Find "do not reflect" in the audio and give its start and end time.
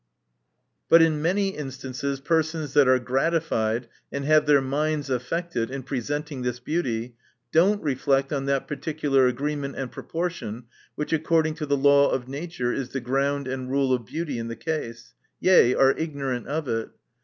7.51-8.33